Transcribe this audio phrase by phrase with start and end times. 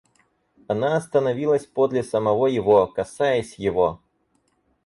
[0.67, 4.01] Она остановилась подле самого его, касаясь его.